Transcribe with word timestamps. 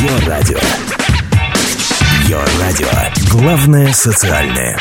Ее 0.00 0.16
радио. 0.26 0.58
Ее 2.24 2.38
радио. 2.58 2.88
Главное 3.30 3.92
социальное. 3.92 4.78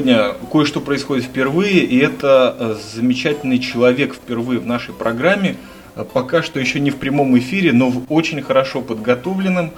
Сегодня 0.00 0.34
кое-что 0.50 0.80
происходит 0.80 1.26
впервые, 1.26 1.80
и 1.80 1.98
это 1.98 2.56
э, 2.58 2.76
замечательный 2.94 3.58
человек 3.58 4.14
впервые 4.14 4.58
в 4.58 4.66
нашей 4.66 4.94
программе, 4.94 5.56
э, 5.94 6.06
пока 6.10 6.42
что 6.42 6.58
еще 6.58 6.80
не 6.80 6.90
в 6.90 6.96
прямом 6.96 7.38
эфире, 7.38 7.74
но 7.74 7.90
в 7.90 8.04
очень 8.08 8.40
хорошо 8.40 8.80
подготовленном. 8.80 9.72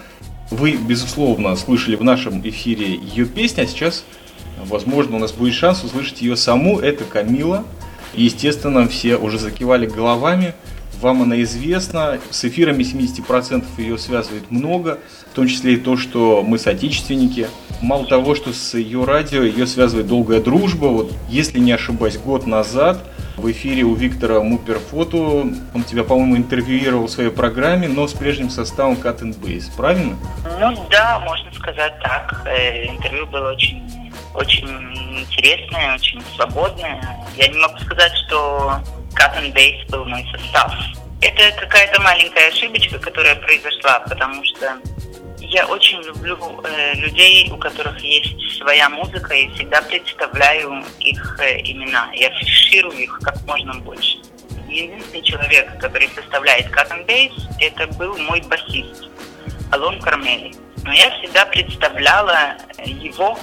Вы, 0.53 0.77
безусловно, 0.77 1.57
слышали 1.57 1.97
в 1.97 2.05
нашем 2.05 2.41
эфире 2.49 2.95
ее 2.95 3.25
песню, 3.25 3.65
а 3.65 3.67
сейчас, 3.67 4.05
возможно, 4.67 5.17
у 5.17 5.19
нас 5.19 5.33
будет 5.33 5.55
шанс 5.55 5.83
услышать 5.83 6.23
ее 6.23 6.37
саму. 6.37 6.79
Это 6.79 7.03
Камила. 7.03 7.65
Естественно, 8.15 8.87
все 8.87 9.17
уже 9.17 9.41
закивали 9.41 9.87
головами. 9.87 10.55
Вам 11.03 11.23
она 11.23 11.43
известна. 11.43 12.19
С 12.31 12.45
эфирами 12.45 12.83
70% 12.83 13.65
ее 13.77 13.99
связывает 13.99 14.51
много, 14.51 15.01
в 15.31 15.35
том 15.35 15.49
числе 15.49 15.75
и 15.75 15.77
то, 15.77 15.99
что 15.99 16.43
мы 16.43 16.59
соотечественники– 16.59 17.49
Мало 17.83 18.07
того, 18.07 18.37
что 18.37 18.53
с 18.53 18.75
ее 18.75 19.05
радио 19.05 19.43
ее 19.43 19.67
связывает 19.67 20.07
долгая 20.07 20.41
дружба. 20.41 20.87
Вот, 20.87 21.13
если 21.29 21.59
не 21.59 21.73
ошибаюсь, 21.73 22.17
год 22.17 22.47
назад 22.47 23.03
в 23.37 23.51
эфире 23.51 23.83
у 23.83 23.95
Виктора 23.97 24.41
Муперфото 24.41 25.17
он 25.75 25.83
тебя, 25.85 26.05
по-моему, 26.05 26.37
интервьюировал 26.37 27.07
в 27.07 27.11
своей 27.11 27.31
программе, 27.31 27.89
но 27.89 28.07
с 28.07 28.13
прежним 28.13 28.51
составом 28.51 28.95
Cut 28.95 29.23
and 29.23 29.37
Base, 29.37 29.65
правильно? 29.77 30.17
Ну 30.61 30.87
да, 30.93 31.19
можно 31.25 31.53
сказать 31.55 31.95
так. 32.01 32.47
Э, 32.47 32.87
интервью 32.87 33.27
было 33.27 33.51
очень, 33.51 33.83
очень 34.35 34.69
интересное, 35.19 35.97
очень 35.97 36.23
свободное. 36.37 37.19
Я 37.37 37.49
не 37.49 37.59
могу 37.59 37.79
сказать, 37.79 38.13
что 38.27 38.79
And 39.19 39.53
Base 39.55 39.89
был 39.89 40.05
мой 40.05 40.27
состав. 40.33 40.75
Это 41.21 41.57
какая-то 41.61 42.01
маленькая 42.03 42.49
ошибочка, 42.49 42.99
которая 42.99 43.37
произошла, 43.37 44.01
потому 44.01 44.45
что 44.45 44.79
я 45.39 45.67
очень 45.67 46.01
люблю 46.03 46.39
э, 46.65 46.95
людей, 46.95 47.51
у 47.51 47.57
которых 47.57 47.99
есть 48.01 48.59
своя 48.59 48.89
музыка, 48.89 49.35
и 49.35 49.49
всегда 49.51 49.83
представляю 49.83 50.85
их 51.01 51.39
э, 51.41 51.61
имена. 51.61 52.11
Я 52.15 52.29
афиширую 52.29 52.97
их 52.97 53.19
как 53.23 53.41
можно 53.43 53.75
больше. 53.75 54.19
Единственный 54.69 55.23
человек, 55.23 55.79
который 55.79 56.09
составляет 56.15 56.67
Cut 56.69 56.91
and 56.91 57.07
Bass, 57.07 57.33
это 57.61 57.87
был 57.99 58.17
мой 58.19 58.41
басист 58.43 59.05
Алон 59.71 60.01
Кармели. 60.01 60.55
Но 60.85 60.93
я 60.93 61.11
всегда 61.19 61.45
представляла 61.47 62.57
его 62.85 63.39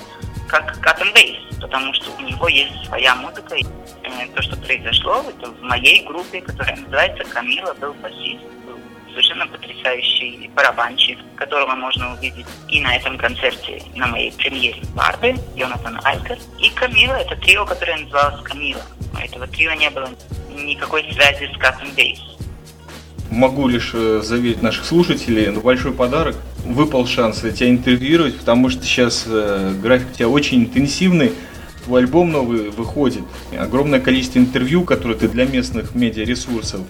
как 0.49 1.01
and 1.01 1.13
Bass, 1.13 1.61
потому 1.61 1.93
что 1.93 2.11
у 2.17 2.21
него 2.21 2.47
есть 2.47 2.85
своя 2.85 3.15
музыка. 3.15 3.55
И, 3.55 3.63
э, 3.63 4.27
то, 4.35 4.41
что 4.41 4.57
произошло, 4.57 5.23
это 5.29 5.51
в 5.51 5.61
моей 5.61 6.05
группе, 6.05 6.41
которая 6.41 6.75
называется 6.75 7.23
Камила, 7.25 7.73
был 7.75 7.93
басист 7.95 8.43
совершенно 9.09 9.47
потрясающий 9.47 10.49
барабанщик, 10.55 11.17
которого 11.35 11.75
можно 11.75 12.13
увидеть 12.13 12.46
и 12.69 12.79
на 12.79 12.96
этом 12.96 13.17
концерте, 13.17 13.81
на 13.96 14.07
моей 14.07 14.31
премьере 14.31 14.81
Барби, 14.96 15.35
Йонатан 15.55 15.99
Альтер, 16.03 16.37
и 16.59 16.69
Камила, 16.69 17.16
это 17.16 17.35
трио, 17.35 17.66
которое 17.66 17.97
называлось 17.97 18.41
Камила. 18.43 18.81
У 19.13 19.17
этого 19.17 19.47
трио 19.47 19.73
не 19.73 19.90
было 19.90 20.09
никакой 20.49 21.03
связи 21.13 21.52
с 21.53 21.57
Катом 21.57 21.90
Бейс. 21.95 22.28
Могу 23.31 23.67
лишь 23.67 23.91
э, 23.93 24.22
заверить 24.23 24.61
наших 24.61 24.85
слушателей 24.85 25.47
на 25.47 25.59
большой 25.59 25.93
подарок. 25.93 26.35
Выпал 26.66 27.05
шанс 27.05 27.41
тебя 27.41 27.70
интервьюировать, 27.70 28.37
потому 28.37 28.70
что 28.70 28.84
сейчас 28.84 29.26
э, 29.28 29.73
график 29.81 30.08
у 30.11 30.16
тебя 30.16 30.29
очень 30.29 30.61
интенсивный 30.61 31.34
твой 31.90 32.02
альбом 32.02 32.31
новый 32.31 32.70
выходит, 32.70 33.23
огромное 33.58 33.99
количество 33.99 34.37
интервью, 34.37 34.84
которые 34.84 35.17
ты 35.17 35.28
для 35.28 35.46
местных 35.46 35.96
медиаресурсов 35.96 36.81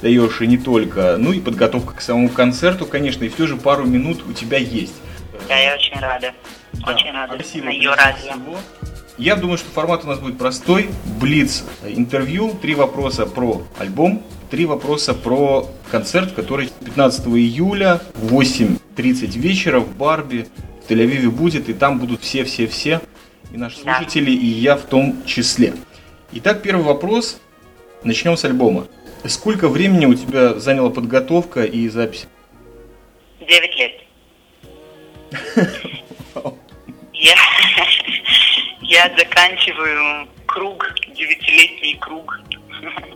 даешь 0.00 0.40
и 0.40 0.46
не 0.46 0.56
только, 0.56 1.16
ну 1.18 1.32
и 1.32 1.40
подготовка 1.40 1.94
к 1.94 2.00
самому 2.00 2.30
концерту, 2.30 2.86
конечно, 2.86 3.24
и 3.24 3.28
все 3.28 3.46
же 3.46 3.56
пару 3.56 3.84
минут 3.84 4.24
у 4.26 4.32
тебя 4.32 4.56
есть. 4.56 4.94
Да, 5.48 5.58
я 5.58 5.74
очень 5.74 5.98
рада. 6.00 6.32
Очень 6.86 7.12
да. 7.12 7.26
рада. 7.26 7.34
Спасибо. 7.34 7.66
На 7.66 7.70
ее 7.70 7.94
радио. 7.94 8.32
Я 9.18 9.36
думаю, 9.36 9.58
что 9.58 9.70
формат 9.70 10.04
у 10.04 10.08
нас 10.08 10.18
будет 10.18 10.38
простой. 10.38 10.88
Блиц 11.20 11.64
интервью, 11.86 12.56
три 12.60 12.74
вопроса 12.74 13.26
про 13.26 13.62
альбом, 13.78 14.22
три 14.50 14.66
вопроса 14.66 15.14
про 15.14 15.66
концерт, 15.90 16.32
который 16.32 16.68
15 16.84 17.26
июля 17.28 18.00
в 18.14 18.34
8.30 18.34 19.38
вечера 19.38 19.80
в 19.80 19.96
Барби 19.96 20.46
в 20.86 20.90
Тель-Авиве 20.90 21.30
будет, 21.30 21.68
и 21.68 21.74
там 21.74 21.98
будут 21.98 22.22
все-все-все, 22.22 23.00
и 23.52 23.56
наши 23.56 23.82
Да. 23.84 23.96
слушатели, 23.96 24.30
и 24.30 24.46
я 24.46 24.76
в 24.76 24.82
том 24.82 25.24
числе. 25.26 25.74
Итак, 26.32 26.62
первый 26.62 26.84
вопрос. 26.84 27.40
Начнем 28.04 28.36
с 28.36 28.44
альбома. 28.44 28.86
Сколько 29.24 29.68
времени 29.68 30.06
у 30.06 30.14
тебя 30.14 30.54
заняла 30.54 30.90
подготовка 30.90 31.64
и 31.64 31.88
запись? 31.88 32.26
Девять 33.40 33.76
лет. 33.76 33.92
Я, 37.12 37.34
я 38.82 39.16
заканчиваю 39.18 40.28
круг, 40.46 40.94
девятилетний 41.16 41.96
круг. 41.98 42.38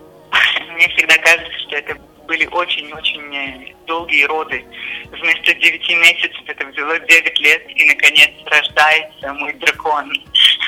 Мне 0.75 0.89
всегда 0.89 1.17
кажется, 1.19 1.59
что 1.61 1.77
это 1.77 1.95
были 2.27 2.47
очень-очень 2.47 3.35
э, 3.35 3.75
долгие 3.87 4.25
роды. 4.25 4.65
Вместо 5.11 5.55
девяти 5.55 5.95
месяцев 5.97 6.43
это 6.47 6.67
взяло 6.67 6.99
девять 7.01 7.39
лет, 7.41 7.63
и, 7.69 7.85
наконец, 7.85 8.31
рождается 8.47 9.33
мой 9.35 9.53
дракон. 9.55 10.13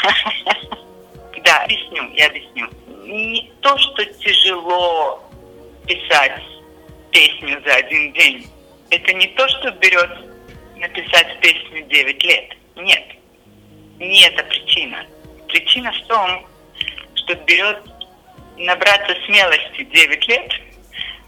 Да, 1.45 1.65
объясню, 1.65 2.09
я 2.15 2.27
объясню. 2.29 2.69
Не 3.05 3.51
то, 3.63 3.77
что 3.77 4.05
тяжело 4.05 5.29
писать 5.89 6.41
песню 7.11 7.61
за 7.65 7.75
один 7.75 8.13
день. 8.13 8.47
Это 8.91 9.13
не 9.13 9.27
то, 9.29 9.49
что 9.49 9.71
берет 9.73 10.11
написать 10.77 11.41
песню 11.41 11.85
9 11.87 12.25
лет. 12.25 12.57
Нет. 12.77 13.05
Не 13.99 14.27
это 14.27 14.45
причина. 14.45 15.05
Причина 15.49 15.93
в 15.93 16.07
том, 16.07 16.47
что 17.15 17.35
берет 17.35 17.83
набраться 18.57 19.17
смелости 19.27 19.85
9 19.85 20.29
лет, 20.29 20.53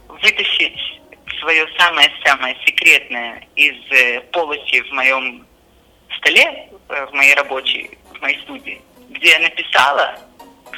вытащить 0.08 1.00
свое 1.40 1.66
самое-самое 1.78 2.56
секретное 2.64 3.46
из 3.56 3.74
э, 3.90 4.20
полости 4.32 4.82
в 4.82 4.92
моем 4.92 5.46
столе, 6.16 6.68
э, 6.88 7.06
в 7.06 7.12
моей 7.12 7.34
рабочей, 7.34 7.98
в 8.14 8.20
моей 8.20 8.40
студии, 8.42 8.80
где 9.10 9.30
я 9.30 9.38
написала 9.40 10.18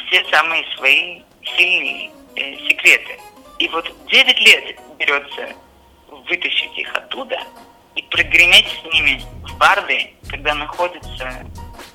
все 0.06 0.24
самые 0.30 0.64
свои 0.76 1.22
сильные 1.56 2.10
э, 2.36 2.56
секреты. 2.68 3.18
И 3.58 3.68
вот 3.68 3.90
9 4.06 4.40
лет 4.40 4.76
берется 4.98 5.54
вытащить 6.08 6.76
их 6.76 6.92
оттуда 6.94 7.38
и 7.94 8.02
прогреметь 8.02 8.68
с 8.68 8.92
ними 8.92 9.22
в 9.44 9.58
Барби, 9.58 10.14
когда 10.28 10.54
находятся 10.54 11.46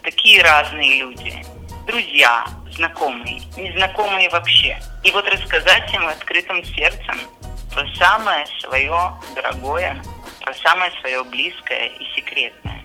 такие 0.02 0.42
разные 0.42 1.00
люди, 1.00 1.44
друзья, 1.86 2.46
знакомые, 2.82 3.40
незнакомые 3.58 4.30
вообще. 4.30 4.80
И 5.04 5.12
вот 5.12 5.28
рассказать 5.28 5.94
им 5.94 6.08
открытым 6.08 6.64
сердцем 6.66 7.16
про 7.72 7.86
самое 7.96 8.46
свое 8.60 9.14
дорогое, 9.36 10.02
про 10.44 10.54
самое 10.56 10.92
свое 11.00 11.24
близкое 11.26 11.88
и 11.88 12.16
секретное. 12.16 12.84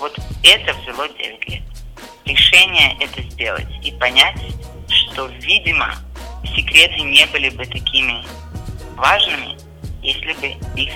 Вот 0.00 0.16
это 0.42 0.74
взяло 0.74 1.08
9 1.08 1.48
лет. 1.48 1.62
Решение 2.24 2.96
это 3.00 3.22
сделать 3.22 3.68
и 3.84 3.92
понять, 3.92 4.40
что, 4.88 5.26
видимо, 5.26 5.94
секреты 6.56 7.00
не 7.02 7.24
были 7.26 7.50
бы 7.50 7.64
такими 7.66 8.24
важными, 8.96 9.56
если 10.02 10.32
бы 10.32 10.80
их 10.80 10.92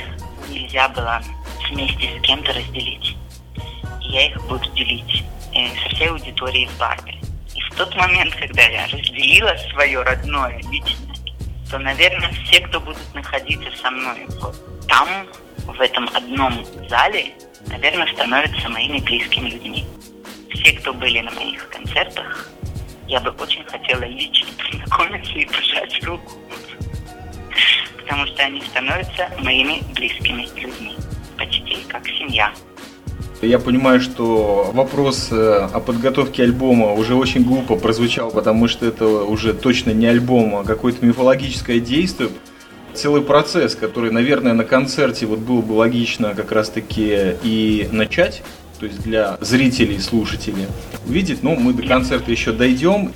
нельзя 0.48 0.88
было 0.88 1.22
вместе 1.70 2.18
с 2.18 2.22
кем-то 2.22 2.52
разделить. 2.52 3.16
И 4.02 4.08
я 4.08 4.26
их 4.26 4.42
буду 4.48 4.68
делить 4.72 5.24
э, 5.54 5.68
со 5.82 5.94
всей 5.94 6.08
аудиторией 6.08 6.66
в 6.66 6.78
Барби. 6.78 7.23
В 7.74 7.76
тот 7.76 7.96
момент, 7.96 8.32
когда 8.36 8.62
я 8.62 8.86
разделила 8.86 9.56
свое 9.72 10.00
родное, 10.02 10.62
личное, 10.70 11.16
то, 11.68 11.76
наверное, 11.80 12.30
все, 12.44 12.60
кто 12.60 12.78
будут 12.78 13.14
находиться 13.14 13.68
со 13.82 13.90
мной 13.90 14.28
вот 14.40 14.54
там, 14.86 15.26
в 15.66 15.80
этом 15.80 16.08
одном 16.14 16.64
зале, 16.88 17.32
наверное, 17.66 18.06
становятся 18.12 18.68
моими 18.68 19.00
близкими 19.00 19.50
людьми. 19.50 19.84
Все, 20.50 20.74
кто 20.74 20.94
были 20.94 21.18
на 21.18 21.32
моих 21.32 21.68
концертах, 21.68 22.48
я 23.08 23.18
бы 23.18 23.30
очень 23.30 23.64
хотела 23.64 24.04
лично 24.04 24.46
познакомиться 24.70 25.32
и 25.32 25.44
пожать 25.44 26.04
руку. 26.04 26.32
Потому 27.96 28.24
что 28.28 28.42
они 28.44 28.60
становятся 28.60 29.28
моими 29.40 29.82
близкими 29.94 30.42
людьми. 30.54 30.94
Почти 31.36 31.82
как 31.88 32.06
семья. 32.06 32.54
Я 33.44 33.58
понимаю, 33.58 34.00
что 34.00 34.70
вопрос 34.72 35.28
э, 35.30 35.68
о 35.72 35.80
подготовке 35.80 36.42
альбома 36.42 36.92
уже 36.92 37.14
очень 37.14 37.44
глупо 37.44 37.76
прозвучал, 37.76 38.30
потому 38.30 38.68
что 38.68 38.86
это 38.86 39.06
уже 39.06 39.52
точно 39.52 39.90
не 39.90 40.06
альбом, 40.06 40.56
а 40.56 40.64
какое-то 40.64 41.04
мифологическое 41.04 41.78
действие. 41.78 42.30
Целый 42.94 43.22
процесс, 43.22 43.74
который, 43.74 44.10
наверное, 44.10 44.52
на 44.52 44.64
концерте 44.64 45.26
вот 45.26 45.40
было 45.40 45.60
бы 45.60 45.72
логично 45.72 46.34
как 46.34 46.52
раз-таки 46.52 47.34
и 47.42 47.88
начать, 47.90 48.42
то 48.78 48.86
есть 48.86 49.02
для 49.02 49.36
зрителей, 49.40 49.98
слушателей 49.98 50.66
увидеть, 51.06 51.42
но 51.42 51.54
мы 51.54 51.74
до 51.74 51.82
концерта 51.82 52.30
еще 52.30 52.52
дойдем. 52.52 53.12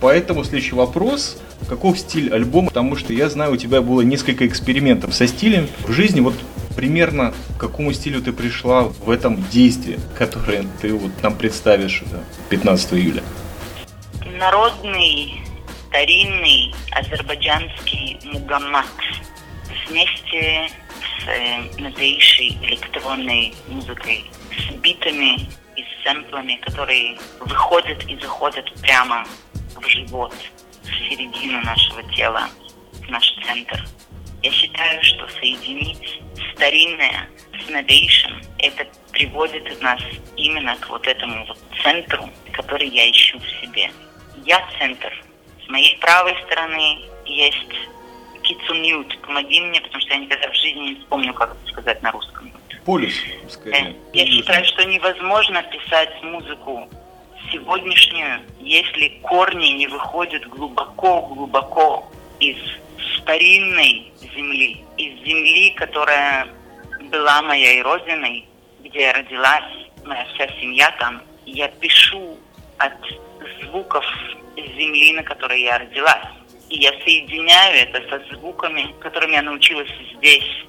Поэтому 0.00 0.44
следующий 0.44 0.74
вопрос. 0.74 1.38
Каков 1.68 1.98
стиль 1.98 2.32
альбома? 2.32 2.68
Потому 2.68 2.96
что 2.96 3.12
я 3.12 3.28
знаю, 3.28 3.52
у 3.52 3.56
тебя 3.56 3.82
было 3.82 4.00
несколько 4.00 4.46
экспериментов 4.46 5.14
со 5.14 5.26
стилем 5.26 5.68
в 5.86 5.92
жизни. 5.92 6.20
Вот 6.20 6.34
примерно 6.76 7.32
к 7.56 7.60
какому 7.60 7.92
стилю 7.92 8.22
ты 8.22 8.32
пришла 8.32 8.84
в 8.84 9.10
этом 9.10 9.42
действии, 9.50 9.98
которое 10.16 10.64
ты 10.80 10.94
вот 10.94 11.10
нам 11.22 11.36
представишь 11.36 12.02
да, 12.10 12.18
15 12.48 12.94
июля? 12.94 13.22
Народный, 14.38 15.42
старинный 15.88 16.74
азербайджанский 16.92 18.18
мугаммат 18.24 18.86
вместе 19.88 20.68
с 21.00 21.28
э, 21.28 21.80
новейшей 21.80 22.58
электронной 22.62 23.54
музыкой, 23.68 24.30
с 24.56 24.74
битами 24.76 25.48
и 25.76 25.84
сэмплами, 26.02 26.56
которые 26.62 27.18
выходят 27.40 28.02
и 28.08 28.16
заходят 28.20 28.72
прямо 28.80 29.26
в 29.76 29.86
живот, 29.88 30.34
в 30.90 31.08
середину 31.08 31.60
нашего 31.62 32.02
тела, 32.14 32.48
в 33.06 33.08
наш 33.10 33.32
центр. 33.46 33.84
Я 34.42 34.50
считаю, 34.50 35.02
что 35.02 35.28
соединить 35.28 36.20
старинное 36.54 37.28
с 37.64 37.68
новейшим, 37.68 38.40
это 38.58 38.86
приводит 39.12 39.80
нас 39.82 40.00
именно 40.36 40.76
к 40.76 40.88
вот 40.88 41.06
этому 41.06 41.46
вот 41.46 41.58
центру, 41.82 42.28
который 42.52 42.88
я 42.88 43.10
ищу 43.10 43.38
в 43.38 43.48
себе. 43.60 43.90
Я 44.44 44.66
центр. 44.78 45.12
С 45.64 45.68
моей 45.68 45.96
правой 45.98 46.34
стороны 46.46 46.98
есть 47.26 47.74
кицуньют. 48.42 49.20
Помоги 49.22 49.60
мне, 49.60 49.80
потому 49.80 50.00
что 50.00 50.14
я 50.14 50.20
никогда 50.20 50.48
в 50.48 50.54
жизни 50.54 50.80
не 50.80 50.94
вспомню, 50.96 51.34
как 51.34 51.50
это 51.52 51.72
сказать 51.72 52.02
на 52.02 52.10
русском. 52.10 52.50
Полюс, 52.86 53.12
Э, 53.44 53.48
скорее. 53.48 53.96
Я 54.14 54.26
считаю, 54.26 54.64
что 54.64 54.84
невозможно 54.84 55.62
писать 55.64 56.22
музыку 56.22 56.88
сегодняшнюю, 57.52 58.40
если 58.60 59.20
корни 59.22 59.68
не 59.68 59.86
выходят 59.86 60.46
глубоко-глубоко 60.48 62.10
из 62.38 62.56
старинной 63.18 64.12
земли, 64.34 64.84
из 64.96 65.24
земли, 65.24 65.70
которая 65.70 66.48
была 67.10 67.42
моей 67.42 67.82
родиной, 67.82 68.46
где 68.80 69.02
я 69.02 69.12
родилась, 69.12 69.88
моя 70.04 70.24
вся 70.34 70.48
семья 70.60 70.90
там. 70.98 71.22
Я 71.46 71.68
пишу 71.68 72.38
от 72.78 72.94
звуков 73.62 74.04
земли, 74.56 75.12
на 75.12 75.22
которой 75.22 75.62
я 75.62 75.78
родилась. 75.78 76.28
И 76.68 76.78
я 76.78 76.92
соединяю 77.04 77.88
это 77.88 78.00
со 78.08 78.34
звуками, 78.36 78.94
которыми 79.00 79.32
я 79.32 79.42
научилась 79.42 79.90
здесь, 80.16 80.66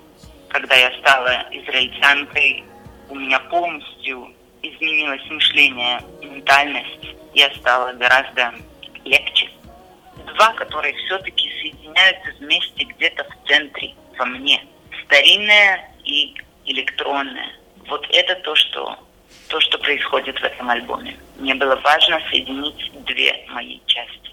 когда 0.47 0.75
я 0.75 0.91
стала 0.99 1.45
израильтянкой. 1.51 2.63
У 3.09 3.15
меня 3.15 3.39
полностью 3.39 4.33
изменилось 4.61 5.25
мышление, 5.29 6.01
ментальность. 6.21 7.15
Я 7.33 7.53
стала 7.55 7.93
гораздо 7.93 8.53
легче. 9.05 9.49
Два, 10.35 10.53
которые 10.53 10.93
все-таки 11.05 11.49
соединяются 11.61 12.31
вместе 12.39 12.83
где-то 12.83 13.23
в 13.23 13.47
центре, 13.47 13.93
во 14.17 14.25
мне. 14.25 14.63
Старинное 15.05 15.89
и 16.03 16.35
электронное. 16.65 17.51
Вот 17.87 18.05
это 18.11 18.35
то, 18.35 18.55
что 18.55 18.97
то, 19.47 19.59
что 19.59 19.77
происходит 19.79 20.39
в 20.39 20.43
этом 20.43 20.69
альбоме. 20.69 21.17
Мне 21.37 21.55
было 21.55 21.75
важно 21.77 22.21
соединить 22.29 22.91
две 23.05 23.45
мои 23.49 23.79
части. 23.85 24.30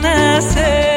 nascer. 0.00 0.89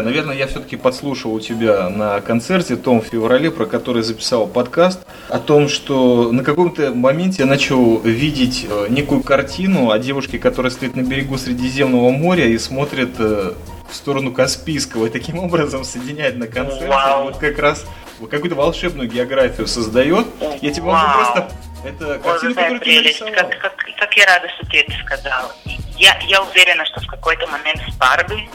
Знаю, 0.00 0.04
наверное, 0.04 0.36
я 0.36 0.46
все-таки 0.46 0.76
подслушал 0.76 1.34
у 1.34 1.40
тебя 1.40 1.88
на 1.88 2.20
концерте 2.20 2.76
том 2.76 3.00
в 3.00 3.06
феврале, 3.06 3.50
про 3.50 3.66
который 3.66 4.02
записал 4.02 4.46
подкаст, 4.46 5.00
о 5.28 5.38
том, 5.38 5.68
что 5.68 6.30
на 6.30 6.44
каком-то 6.44 6.94
моменте 6.94 7.42
я 7.42 7.46
начал 7.46 7.98
видеть 7.98 8.66
э, 8.68 8.86
некую 8.90 9.22
картину 9.22 9.90
о 9.90 9.98
девушке, 9.98 10.38
которая 10.38 10.70
стоит 10.70 10.94
на 10.94 11.02
берегу 11.02 11.36
Средиземного 11.36 12.10
моря 12.10 12.46
и 12.46 12.56
смотрит 12.58 13.10
э, 13.18 13.54
в 13.90 13.94
сторону 13.94 14.32
Каспийского, 14.32 15.06
и 15.06 15.10
таким 15.10 15.38
образом 15.44 15.84
соединяет 15.84 16.36
на 16.36 16.46
концерте 16.46 16.86
Вау. 16.86 17.24
вот 17.24 17.38
как 17.38 17.58
раз 17.58 17.84
какую-то 18.30 18.54
волшебную 18.54 19.08
географию 19.08 19.66
создает. 19.66 20.26
Я 20.60 20.72
тебе 20.72 20.86
могу 20.86 21.12
просто... 21.14 21.50
Это 21.84 22.18
картина, 22.18 22.54
которую 22.54 22.80
ты 22.80 23.00
нарисовал. 23.00 23.34
Как, 23.34 23.58
как, 23.60 23.72
как 23.98 24.16
я 24.16 24.26
рада, 24.26 24.48
что 24.48 24.66
ты 24.66 24.78
это 24.78 24.92
сказал. 25.04 25.52
Я, 25.96 26.18
я 26.26 26.42
уверена, 26.42 26.84
что 26.86 27.00
в 27.00 27.06
какой-то 27.06 27.46
момент 27.46 27.80
в 27.80 27.98
Барби 27.98 28.48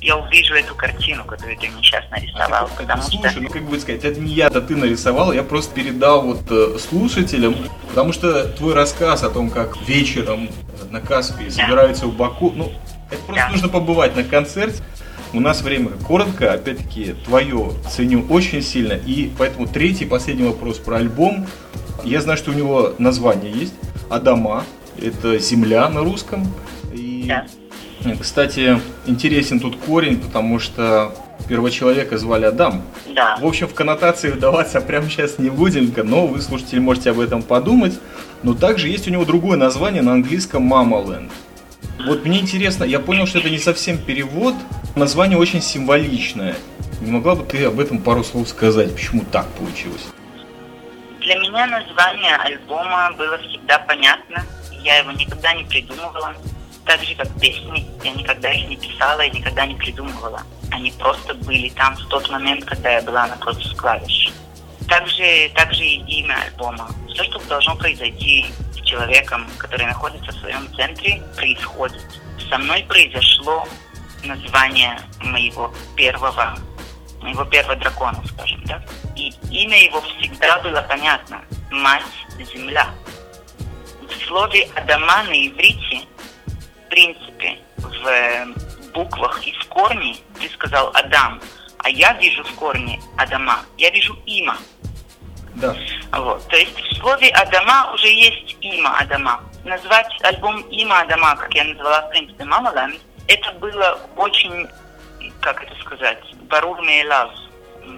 я 0.00 0.16
увижу 0.16 0.54
эту 0.54 0.74
картину, 0.74 1.24
которую 1.24 1.58
ты 1.58 1.68
мне 1.68 1.82
сейчас 1.82 2.04
нарисовал. 2.10 2.64
А, 2.64 2.80
потому 2.80 3.02
Слушай, 3.02 3.30
что... 3.30 3.40
ну 3.40 3.48
как 3.48 3.62
бы 3.64 3.78
сказать, 3.78 4.04
это 4.04 4.20
не 4.20 4.32
я, 4.32 4.46
это 4.46 4.60
ты 4.62 4.76
нарисовал, 4.76 5.32
я 5.32 5.42
просто 5.42 5.74
передал 5.74 6.22
вот 6.22 6.42
э, 6.50 6.78
слушателям, 6.78 7.54
потому 7.88 8.12
что 8.12 8.44
твой 8.48 8.74
рассказ 8.74 9.22
о 9.22 9.30
том, 9.30 9.50
как 9.50 9.76
вечером 9.86 10.48
на 10.90 11.00
Каспии 11.00 11.48
собираются 11.48 12.06
в 12.06 12.16
Баку, 12.16 12.52
ну, 12.54 12.72
это 13.10 13.22
просто 13.24 13.44
Да. 13.46 13.50
нужно 13.50 13.68
побывать 13.68 14.16
на 14.16 14.24
концерте. 14.24 14.82
У 15.32 15.40
нас 15.40 15.62
время 15.62 15.90
коротко, 16.06 16.52
опять-таки, 16.54 17.14
твое 17.24 17.72
ценю 17.88 18.26
очень 18.28 18.62
сильно, 18.62 18.94
и 18.94 19.30
поэтому 19.38 19.66
третий, 19.68 20.04
последний 20.04 20.44
вопрос 20.44 20.78
про 20.78 20.96
альбом. 20.96 21.46
Я 22.02 22.20
знаю, 22.20 22.36
что 22.38 22.50
у 22.50 22.54
него 22.54 22.94
название 22.98 23.52
есть, 23.52 23.74
Адама, 24.08 24.64
это 25.00 25.38
земля 25.38 25.88
на 25.88 26.00
русском, 26.00 26.52
и 26.92 27.24
Да. 27.28 27.46
Кстати, 28.20 28.80
интересен 29.06 29.60
тут 29.60 29.76
корень, 29.76 30.20
потому 30.20 30.58
что 30.58 31.14
первого 31.48 31.70
человека 31.70 32.18
звали 32.18 32.44
Адам. 32.44 32.82
Да. 33.14 33.36
В 33.40 33.46
общем, 33.46 33.66
в 33.66 33.74
коннотации 33.74 34.30
вдаваться 34.30 34.80
прямо 34.80 35.08
сейчас 35.08 35.38
не 35.38 35.50
будем, 35.50 35.92
но 36.08 36.26
вы, 36.26 36.40
слушатели, 36.40 36.78
можете 36.78 37.10
об 37.10 37.20
этом 37.20 37.42
подумать. 37.42 37.98
Но 38.42 38.54
также 38.54 38.88
есть 38.88 39.08
у 39.08 39.10
него 39.10 39.24
другое 39.24 39.56
название 39.56 40.02
на 40.02 40.12
английском 40.12 40.62
Мамаленд. 40.62 41.30
Вот 42.06 42.24
мне 42.24 42.40
интересно, 42.40 42.84
я 42.84 42.98
понял, 42.98 43.26
что 43.26 43.38
это 43.38 43.50
не 43.50 43.58
совсем 43.58 43.98
перевод, 43.98 44.54
название 44.96 45.38
очень 45.38 45.60
символичное. 45.60 46.54
Не 47.00 47.12
могла 47.12 47.34
бы 47.34 47.44
ты 47.44 47.64
об 47.64 47.78
этом 47.80 47.98
пару 47.98 48.24
слов 48.24 48.48
сказать, 48.48 48.94
почему 48.94 49.24
так 49.30 49.46
получилось? 49.48 50.06
Для 51.20 51.36
меня 51.38 51.66
название 51.66 52.36
альбома 52.36 53.12
было 53.18 53.38
всегда 53.38 53.78
понятно. 53.80 54.42
Я 54.82 54.98
его 54.98 55.12
никогда 55.12 55.52
не 55.54 55.64
придумывала. 55.64 56.34
Так 56.90 57.04
же, 57.04 57.14
как 57.14 57.28
песни. 57.40 57.86
Я 58.02 58.10
никогда 58.14 58.50
их 58.50 58.68
не 58.68 58.76
писала 58.76 59.20
и 59.20 59.30
никогда 59.30 59.64
не 59.64 59.76
придумывала. 59.76 60.42
Они 60.72 60.90
просто 60.90 61.34
были 61.34 61.68
там 61.68 61.94
в 61.94 62.04
тот 62.08 62.28
момент, 62.28 62.64
когда 62.64 62.90
я 62.90 63.02
была 63.02 63.28
напротив 63.28 63.76
клавиш. 63.76 64.32
Также, 64.88 65.52
также 65.54 65.84
и 65.84 66.02
имя 66.18 66.34
альбома. 66.46 66.90
Все, 67.10 67.22
что 67.22 67.38
должно 67.48 67.76
произойти 67.76 68.44
с 68.72 68.84
человеком, 68.84 69.46
который 69.56 69.86
находится 69.86 70.32
в 70.32 70.40
своем 70.40 70.66
центре, 70.74 71.22
происходит. 71.36 72.04
Со 72.50 72.58
мной 72.58 72.84
произошло 72.88 73.68
название 74.24 75.00
моего 75.20 75.72
первого, 75.94 76.58
моего 77.22 77.44
первого 77.44 77.76
дракона, 77.76 78.20
скажем, 78.34 78.64
да? 78.64 78.82
И 79.14 79.32
имя 79.48 79.80
его 79.80 80.00
всегда 80.00 80.58
было 80.58 80.82
понятно. 80.82 81.40
Мать-Земля. 81.70 82.88
В 84.08 84.26
слове 84.26 84.68
«Адама» 84.74 85.22
на 85.22 85.46
иврите, 85.46 86.08
принципе, 86.90 87.58
в 87.78 88.06
э, 88.06 88.46
буквах 88.92 89.46
и 89.46 89.52
в 89.52 89.64
корне 89.68 90.16
ты 90.38 90.48
сказал 90.50 90.90
«Адам», 90.94 91.40
а 91.78 91.88
я 91.88 92.12
вижу 92.14 92.44
в 92.44 92.54
корне 92.56 93.00
«Адама», 93.16 93.60
я 93.78 93.90
вижу 93.90 94.16
«Има». 94.26 94.56
Да. 95.54 95.74
Вот. 96.12 96.46
То 96.48 96.56
есть 96.56 96.78
в 96.78 96.96
слове 96.96 97.28
Адама 97.30 97.92
уже 97.94 98.08
есть 98.08 98.56
имя 98.60 98.90
Адама. 98.98 99.40
назвать 99.64 100.12
альбом 100.22 100.60
«Има 100.70 101.00
Адама», 101.00 101.36
как 101.36 101.54
я 101.54 101.64
назвала, 101.64 102.02
в 102.02 102.10
принципе, 102.10 102.44
«Мама 102.44 102.72
Ленд», 102.74 103.00
это 103.28 103.52
было 103.52 103.98
очень, 104.16 104.68
как 105.40 105.62
это 105.62 105.74
сказать, 105.80 106.22
«Барурный 106.48 107.02
love». 107.02 107.32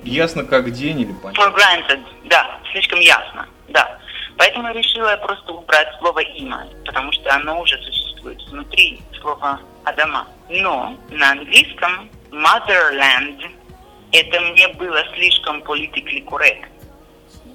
Ясно 0.05 0.45
как 0.45 0.71
день 0.73 1.01
или 1.01 1.13
понятно? 1.13 1.43
For 1.43 1.55
granted, 1.55 2.01
да, 2.25 2.59
слишком 2.73 3.01
ясно, 3.01 3.47
да. 3.69 3.99
Поэтому 4.39 4.69
я 4.69 4.75
решила 4.75 5.17
просто 5.17 5.53
убрать 5.53 5.89
слово 5.99 6.21
«има», 6.21 6.67
потому 6.87 7.13
что 7.13 7.35
оно 7.35 7.61
уже 7.61 7.77
существует 7.83 8.12
внутри 8.23 9.01
слова 9.21 9.61
«Адама». 9.85 10.27
Но 10.49 10.97
на 11.11 11.31
английском 11.33 12.09
«motherland» 12.31 13.51
это 14.13 14.41
мне 14.41 14.69
было 14.69 15.03
слишком 15.15 15.63
politically 15.63 16.25
correct. 16.25 16.67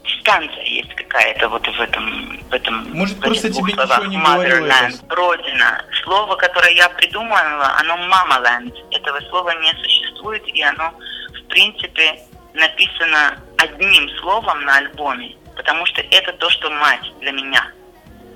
Дистанция 0.03 0.63
есть 0.63 0.93
какая-то 0.95 1.49
вот 1.49 1.67
в 1.67 1.79
этом, 1.81 2.39
в 2.49 2.53
этом 2.53 2.91
Может, 2.93 3.17
в 3.17 3.21
просто 3.21 3.51
тебе 3.51 3.73
словах. 3.73 4.07
ничего 4.07 4.11
не 4.11 4.17
Motherland, 4.17 5.03
родина. 5.09 5.85
Слово, 6.03 6.35
которое 6.35 6.73
я 6.73 6.89
придумала, 6.89 7.75
оно 7.79 7.95
mamaland. 7.95 8.73
Этого 8.91 9.19
слова 9.29 9.51
не 9.61 9.73
существует, 9.73 10.47
и 10.47 10.61
оно, 10.61 10.93
в 11.33 11.47
принципе, 11.49 12.19
написано 12.53 13.37
одним 13.57 14.09
словом 14.19 14.63
на 14.65 14.77
альбоме, 14.77 15.35
потому 15.55 15.85
что 15.85 16.01
это 16.01 16.33
то, 16.33 16.49
что 16.49 16.69
мать 16.69 17.11
для 17.19 17.31
меня. 17.31 17.71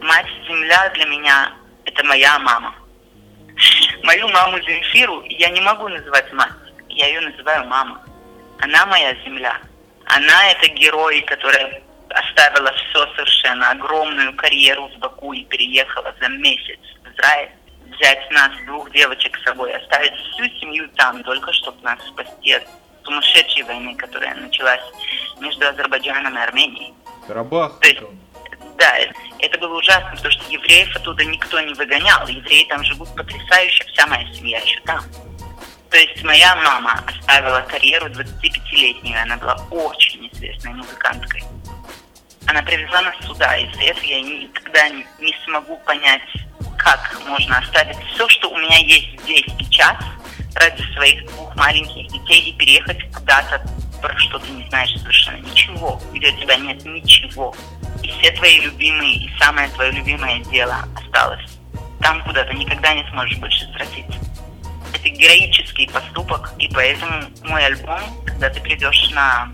Мать-земля 0.02 0.90
для 0.90 1.06
меня– 1.06 1.54
это 1.86 2.04
моя 2.06 2.40
мама. 2.40 2.76
Мою 4.04 4.28
маму 4.30 4.60
Земфиру 4.62 5.24
я 5.28 5.50
не 5.50 5.62
могу 5.62 5.88
называть 5.88 6.32
мать, 6.34 6.52
я 6.90 7.08
ее 7.08 7.22
называю 7.22 7.68
мама. 7.68 8.02
Она 8.60 8.86
моя 8.86 9.16
земля. 9.24 9.60
Она 10.06 10.52
это 10.52 10.68
герой, 10.70 11.22
которая 11.22 11.82
оставила 12.10 12.72
все 12.74 13.06
совершенно, 13.16 13.72
огромную 13.72 14.36
карьеру 14.36 14.88
в 14.90 15.00
Баку 15.00 15.34
и 15.34 15.46
переехала 15.46 16.14
за 16.20 16.28
месяц 16.28 16.80
в 17.04 17.14
Израиль. 17.14 17.50
Взять 17.96 18.32
нас, 18.32 18.52
двух 18.66 18.92
девочек 18.92 19.38
с 19.38 19.44
собой, 19.44 19.74
оставить 19.74 20.14
всю 20.14 20.46
семью 20.60 20.90
там, 20.96 21.24
только 21.24 21.52
чтобы 21.54 21.78
нас 21.84 22.00
спасти 22.08 22.54
от 22.54 22.64
сумасшедшей 23.04 23.64
войны, 23.64 23.96
которая 23.96 24.36
началась 24.36 24.82
между 25.40 25.68
Азербайджаном 25.68 26.38
и 26.38 26.42
Арменией. 26.42 26.94
Карабах. 27.28 27.80
То 27.80 27.88
есть, 27.88 28.02
да, 28.82 28.98
это 29.38 29.60
было 29.60 29.78
ужасно, 29.78 30.10
потому 30.10 30.32
что 30.32 30.52
евреев 30.52 30.96
оттуда 30.96 31.24
никто 31.24 31.62
не 31.62 31.74
выгонял. 31.76 32.28
Евреи 32.28 32.66
там 32.66 32.84
живут 32.84 33.16
потрясающе, 33.16 33.84
вся 33.86 34.08
моя 34.08 34.26
семья 34.34 34.60
еще 34.60 34.80
там. 34.82 35.04
То 35.92 35.98
есть 35.98 36.24
моя 36.24 36.56
мама 36.56 37.04
оставила 37.06 37.62
карьеру 37.62 38.08
25-летнюю, 38.08 39.22
она 39.22 39.38
была 39.38 39.56
очень 39.70 40.28
известной 40.34 40.74
музыканткой. 40.74 41.44
Она 42.48 42.64
привезла 42.64 43.02
нас 43.02 43.16
сюда, 43.24 43.56
и 43.58 43.72
за 43.76 43.82
это 43.82 44.04
я 44.04 44.22
никогда 44.22 44.90
не 44.90 45.36
смогу 45.46 45.78
понять, 45.86 46.24
как 46.80 47.22
можно 47.28 47.60
оставить 47.60 47.98
все, 48.14 48.28
что 48.30 48.50
у 48.50 48.58
меня 48.58 48.78
есть 48.80 49.22
здесь 49.22 49.46
сейчас, 49.60 49.98
ради 50.56 50.82
своих 50.94 51.24
двух 51.28 51.56
маленьких 51.56 52.08
детей 52.12 52.50
и 52.50 52.54
переехать 52.54 53.00
куда-то, 53.14 53.64
про 54.02 54.18
что 54.18 54.40
ты 54.40 54.50
не 54.50 54.68
знаешь 54.70 54.92
совершенно 54.98 55.38
ничего, 55.38 56.02
где 56.14 56.30
у 56.32 56.38
тебя 56.38 56.56
нет 56.56 56.84
ничего. 56.84 57.54
Все 58.20 58.32
твои 58.32 58.60
любимые, 58.60 59.16
и 59.16 59.30
самое 59.40 59.70
твое 59.70 59.92
любимое 59.92 60.40
дело 60.46 60.78
осталось 60.96 61.52
там, 62.02 62.22
куда 62.24 62.44
ты 62.44 62.54
никогда 62.56 62.94
не 62.94 63.08
сможешь 63.10 63.38
больше 63.38 63.66
возвратиться. 63.68 64.20
Это 64.94 65.10
героический 65.10 65.88
поступок, 65.88 66.52
и 66.58 66.68
поэтому 66.74 67.30
мой 67.44 67.66
альбом, 67.66 68.02
когда 68.26 68.50
ты 68.50 68.60
придешь 68.60 69.10
на 69.12 69.52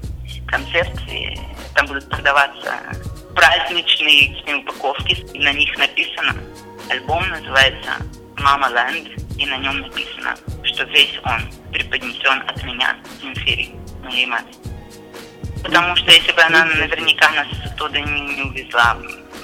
концерт, 0.48 1.00
и 1.10 1.38
там 1.76 1.86
будут 1.88 2.10
продаваться 2.10 2.74
праздничные 3.36 4.60
упаковки, 4.60 5.14
и 5.34 5.40
на 5.40 5.54
них 5.54 5.78
написано, 5.78 6.36
альбом 6.90 7.28
называется 7.30 7.92
«Мама 8.38 8.70
Ленд», 8.70 9.10
и 9.38 9.46
на 9.46 9.58
нем 9.58 9.82
написано, 9.82 10.36
что 10.64 10.84
весь 10.86 11.20
он 11.24 11.42
преподнесен 11.72 12.42
от 12.48 12.64
меня, 12.64 12.96
Земфире, 13.22 13.70
моей 14.04 14.26
матери. 14.26 14.77
Потому 15.68 15.98
что 15.98 16.12
если 16.12 16.32
бы 16.32 16.42
она 16.42 16.64
наверняка 16.64 17.30
нас 17.32 17.48
оттуда 17.66 18.00
не, 18.00 18.22
не 18.36 18.42
увезла, 18.44 18.98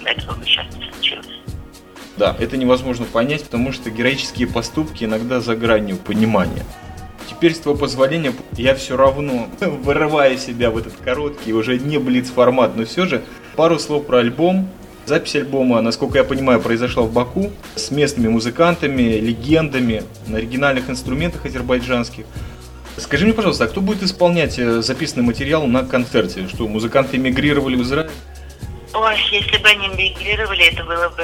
этого 0.05 0.35
бы 0.35 0.45
сейчас 0.45 0.65
не 0.73 0.89
случилось. 0.89 1.27
Да, 2.15 2.33
это 2.39 2.55
невозможно 2.55 3.05
понять, 3.05 3.43
потому 3.43 3.73
что 3.73 3.89
героические 3.89 4.47
поступки 4.47 5.03
иногда 5.03 5.41
за 5.41 5.57
гранью 5.57 5.97
понимания. 5.97 6.63
Теперь, 7.29 7.53
с 7.53 7.59
твоего 7.59 7.77
позволения, 7.77 8.33
я 8.53 8.73
все 8.73 8.95
равно 8.95 9.49
вырываю 9.59 10.37
себя 10.37 10.71
в 10.71 10.77
этот 10.77 10.93
короткий, 10.95 11.51
уже 11.51 11.77
не 11.77 11.97
блиц-формат, 11.97 12.77
но 12.77 12.85
все 12.85 13.05
же 13.05 13.23
пару 13.57 13.77
слов 13.77 14.05
про 14.05 14.19
альбом. 14.19 14.69
Запись 15.05 15.35
альбома, 15.35 15.81
насколько 15.81 16.19
я 16.19 16.23
понимаю, 16.23 16.61
произошла 16.61 17.03
в 17.03 17.11
Баку 17.11 17.51
с 17.75 17.91
местными 17.91 18.29
музыкантами, 18.29 19.19
легендами 19.19 20.03
на 20.27 20.37
оригинальных 20.37 20.89
инструментах 20.89 21.45
азербайджанских. 21.45 22.23
Скажи 22.97 23.25
мне, 23.25 23.33
пожалуйста, 23.33 23.65
а 23.65 23.67
кто 23.67 23.81
будет 23.81 24.03
исполнять 24.03 24.59
э, 24.59 24.81
записанный 24.81 25.25
материал 25.25 25.65
на 25.65 25.83
концерте? 25.83 26.47
Что, 26.47 26.67
музыканты 26.67 27.17
эмигрировали 27.17 27.75
в 27.75 27.81
Израиль? 27.81 28.11
Ой, 28.93 29.15
если 29.31 29.57
бы 29.57 29.69
они 29.69 29.87
мигрировали, 29.87 30.65
это 30.71 30.83
было 30.83 31.09
бы 31.09 31.23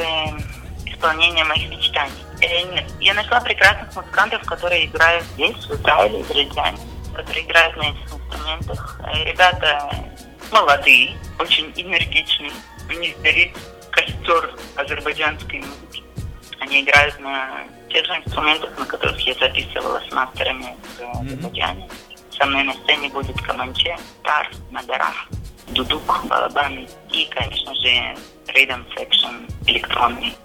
исполнение 0.85 1.45
моих 1.45 1.69
мечтаний. 1.69 2.11
Э, 2.41 2.83
я 2.99 3.13
нашла 3.13 3.39
прекрасных 3.41 3.95
музыкантов, 3.95 4.43
которые 4.45 4.85
играют 4.85 5.23
здесь, 5.35 5.55
в 5.67 5.73
Израиле, 5.75 6.21
израильтяне, 6.21 6.77
которые 7.13 7.45
играют 7.45 7.77
на 7.77 7.81
этих 7.83 8.13
инструментах. 8.13 8.99
Э, 9.03 9.23
Ребята 9.25 9.91
молодые, 10.51 11.15
очень 11.37 11.71
энергичные. 11.75 12.51
У 12.89 12.93
них 12.93 13.15
горит 13.21 13.55
костер 13.91 14.55
азербайджанской 14.75 15.59
музыки. 15.59 16.03
Они 16.59 16.81
играют 16.81 17.19
на 17.19 17.63
тех 17.89 18.05
же 18.05 18.13
инструментах, 18.13 18.77
на 18.77 18.85
которых 18.85 19.19
я 19.21 19.33
записывала 19.35 20.01
с 20.07 20.11
мастерами 20.11 20.75
в 20.97 21.21
Азербайджане. 21.21 21.89
Со 22.37 22.45
мной 22.45 22.63
на 22.63 22.73
сцене 22.73 23.09
будет 23.09 23.41
каманче, 23.41 23.97
тар, 24.23 24.49
надара, 24.71 25.13
дудук, 25.69 26.25
балабан 26.25 26.87
и, 27.11 27.25
конечно 27.29 27.73
же, 27.75 28.15
ритм 28.47 28.81
секшн 28.95 29.45
электронный. 29.65 30.35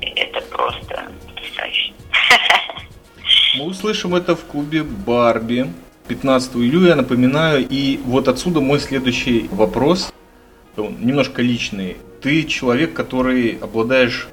Это 0.00 0.40
просто 0.42 1.10
потрясающе. 1.26 1.92
Мы 3.58 3.64
услышим 3.64 4.14
это 4.14 4.36
в 4.36 4.44
клубе 4.44 4.82
Барби 4.84 5.72
15 6.08 6.56
июля, 6.56 6.94
напоминаю. 6.96 7.66
И 7.68 8.00
вот 8.04 8.28
отсюда 8.28 8.60
мой 8.60 8.80
следующий 8.80 9.48
вопрос, 9.52 10.12
Он 10.76 10.96
немножко 11.00 11.42
личный. 11.42 11.96
Ты 12.22 12.44
человек, 12.44 12.94
который 12.94 13.58
обладаешь 13.60 14.28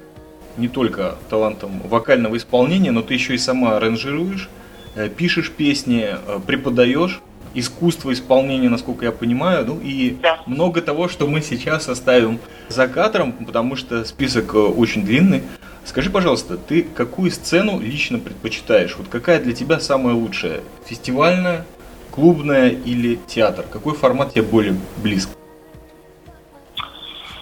не 0.58 0.68
только 0.68 1.16
талантом 1.30 1.80
вокального 1.84 2.36
исполнения, 2.36 2.90
но 2.90 3.02
ты 3.02 3.14
еще 3.14 3.34
и 3.34 3.38
сама 3.38 3.76
аранжируешь, 3.76 4.48
э, 4.96 5.08
пишешь 5.08 5.50
песни, 5.52 6.08
э, 6.10 6.40
преподаешь 6.46 7.20
искусство 7.54 8.12
исполнения, 8.12 8.68
насколько 8.68 9.04
я 9.06 9.12
понимаю, 9.12 9.64
ну 9.66 9.80
и 9.82 10.16
Да. 10.20 10.40
много 10.46 10.82
того, 10.82 11.08
что 11.08 11.26
мы 11.26 11.40
сейчас 11.40 11.88
оставим 11.88 12.38
за 12.68 12.88
кадром, 12.88 13.32
потому 13.32 13.76
что 13.76 14.04
список 14.04 14.54
э, 14.54 14.58
очень 14.58 15.04
длинный. 15.04 15.42
Скажи, 15.84 16.10
пожалуйста, 16.10 16.58
ты 16.58 16.82
какую 16.82 17.30
сцену 17.30 17.80
лично 17.80 18.18
предпочитаешь? 18.18 18.96
Вот 18.98 19.08
какая 19.08 19.40
для 19.40 19.54
тебя 19.54 19.80
самая 19.80 20.14
лучшая? 20.14 20.60
Фестивальная, 20.84 21.64
клубная 22.10 22.68
или 22.68 23.18
театр? 23.26 23.64
Какой 23.70 23.94
формат 23.94 24.34
тебе 24.34 24.42
более 24.42 24.76
близок? 24.98 25.30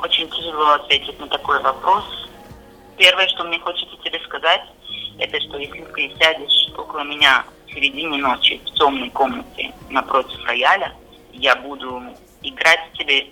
Очень 0.01 0.29
тяжело 0.29 0.75
ответить 0.75 1.19
на 1.19 1.27
такой 1.27 1.61
вопрос. 1.63 2.05
Первое, 2.97 3.29
что 3.29 3.45
мне 3.45 3.59
хочется 3.59 3.97
тебе 4.03 4.19
сказать, 4.21 4.63
это 5.19 5.41
что 5.41 5.59
если 5.59 5.83
ты 5.83 6.13
сядешь 6.19 6.73
около 6.77 7.05
меня 7.05 7.45
в 7.67 7.75
середине 7.75 8.19
ночи 8.19 8.61
в 8.65 8.75
темной 8.75 9.11
комнате 9.11 9.73
напротив 9.91 10.39
рояля, 10.45 10.95
я 11.33 11.57
буду 11.57 12.03
играть 12.43 12.81
тебе 12.95 13.27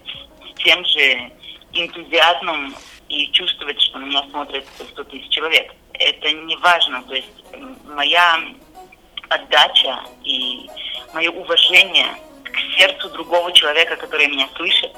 с 0.50 0.62
тем 0.62 0.84
же 0.84 1.30
энтузиазмом 1.72 2.74
и 3.08 3.30
чувствовать, 3.32 3.80
что 3.80 3.98
на 3.98 4.04
меня 4.04 4.22
смотрят 4.30 4.64
100 4.78 5.04
тысяч 5.04 5.28
человек. 5.30 5.72
Это 5.94 6.30
не 6.32 6.56
важно, 6.56 7.02
то 7.04 7.14
есть 7.14 7.44
моя 7.86 8.40
отдача 9.28 10.00
и 10.24 10.68
мое 11.14 11.30
уважение 11.30 12.08
к 12.44 12.78
сердцу 12.78 13.08
другого 13.10 13.52
человека, 13.52 13.96
который 13.96 14.26
меня 14.28 14.48
слышит, 14.56 14.92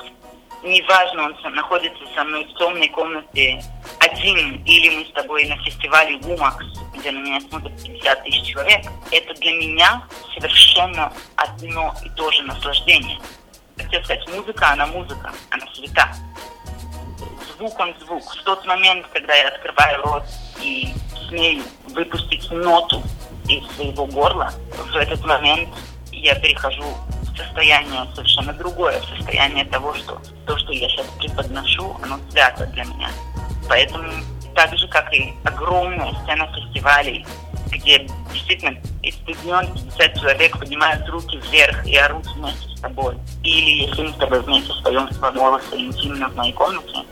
неважно, 0.66 1.24
он 1.24 1.54
находится 1.54 2.02
со 2.14 2.24
мной 2.24 2.44
в 2.44 2.58
темной 2.58 2.88
комнате 2.88 3.62
один, 4.00 4.62
или 4.64 4.96
мы 4.96 5.04
с 5.06 5.12
тобой 5.12 5.44
на 5.46 5.56
фестивале 5.62 6.18
Гумакс, 6.18 6.64
где 6.94 7.10
на 7.10 7.18
меня 7.18 7.40
смотрят 7.40 7.72
50 7.82 8.24
тысяч 8.24 8.48
человек, 8.48 8.84
это 9.10 9.34
для 9.34 9.52
меня 9.52 10.02
совершенно 10.34 11.12
одно 11.36 11.94
и 12.04 12.08
то 12.10 12.30
же 12.30 12.42
наслаждение. 12.42 13.18
Хотел 13.76 14.02
сказать, 14.04 14.28
музыка, 14.28 14.70
она 14.72 14.86
музыка, 14.86 15.32
она 15.50 15.66
свята. 15.74 16.12
Звук, 17.56 17.78
он 17.78 17.94
звук. 18.00 18.22
В 18.24 18.42
тот 18.42 18.66
момент, 18.66 19.06
когда 19.12 19.34
я 19.34 19.48
открываю 19.48 20.02
рот 20.02 20.24
и 20.60 20.92
смею 21.28 21.62
выпустить 21.88 22.50
ноту 22.50 23.02
из 23.48 23.66
своего 23.76 24.06
горла, 24.06 24.52
в 24.92 24.96
этот 24.96 25.24
момент 25.24 25.68
я 26.12 26.34
перехожу 26.34 26.84
состояние 27.36 28.06
совершенно 28.14 28.52
другое, 28.52 29.00
состояние 29.16 29.64
того, 29.66 29.94
что 29.94 30.20
то, 30.46 30.56
что 30.58 30.72
я 30.72 30.88
сейчас 30.88 31.06
преподношу, 31.18 31.96
оно 32.02 32.18
свято 32.30 32.66
для 32.66 32.84
меня. 32.84 33.10
Поэтому 33.68 34.10
так 34.54 34.76
же, 34.76 34.88
как 34.88 35.12
и 35.12 35.34
огромная 35.44 36.14
сцена 36.22 36.50
фестивалей, 36.54 37.26
где 37.70 38.06
действительно 38.32 38.78
из 39.02 39.14
стадион 39.16 39.66
50 39.72 40.20
человек 40.20 40.58
поднимают 40.58 41.08
руки 41.08 41.38
вверх 41.50 41.86
и 41.86 41.96
орут 41.96 42.26
вместе 42.34 42.76
с 42.76 42.80
тобой. 42.80 43.16
Или 43.42 43.86
если 43.86 44.02
мы 44.02 44.12
с 44.12 44.16
тобой 44.16 44.40
вместе 44.40 44.72
споем 44.72 45.10
с 45.10 45.18
голоса 45.18 45.76
интимно 45.76 46.28
в 46.28 46.36
моей 46.36 46.52
комнате, 46.52 47.04